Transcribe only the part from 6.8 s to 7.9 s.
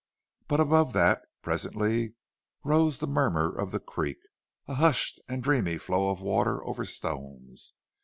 stones.